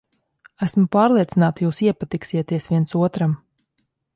Esmu 0.67 0.85
pārliecināta, 0.95 1.65
jūs 1.67 1.83
iepatiksieties 1.89 2.69
viens 2.73 2.99
otram. 3.05 3.37